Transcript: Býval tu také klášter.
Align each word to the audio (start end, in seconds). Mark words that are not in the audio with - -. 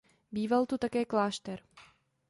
Býval 0.31 0.65
tu 0.65 0.77
také 0.77 1.05
klášter. 1.05 1.59